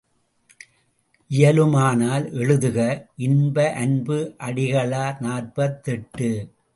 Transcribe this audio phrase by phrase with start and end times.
[1.31, 2.79] இயலுமானால் எழுதுக
[3.17, 6.31] இன்ப அன்பு அடிகளார் நாற்பத்தெட்டு.